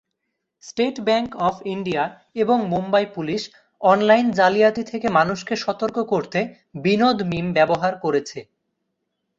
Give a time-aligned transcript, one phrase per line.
[0.63, 2.03] State Bank of India
[2.35, 3.41] এবং Mumbai police
[3.81, 6.39] online জালিয়াতি থেকে মানুষকে সতর্ক করতে
[6.83, 8.39] বিনোদ মিম ব্যবহার করেছে।